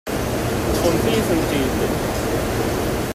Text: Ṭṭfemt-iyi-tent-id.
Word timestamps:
Ṭṭfemt-iyi-tent-id. 0.67 1.75